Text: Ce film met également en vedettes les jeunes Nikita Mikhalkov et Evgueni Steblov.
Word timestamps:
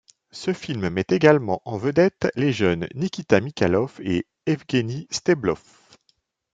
Ce 0.31 0.51
film 0.51 0.89
met 0.89 1.05
également 1.09 1.61
en 1.63 1.77
vedettes 1.77 2.29
les 2.33 2.51
jeunes 2.51 2.87
Nikita 2.95 3.39
Mikhalkov 3.39 3.99
et 4.01 4.25
Evgueni 4.47 5.05
Steblov. 5.11 5.61